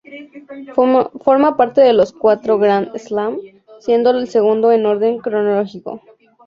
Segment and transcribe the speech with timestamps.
[1.21, 3.37] Forma parte de los cuatro Grand Slam,
[3.77, 6.01] siendo el segundo en orden cronológico.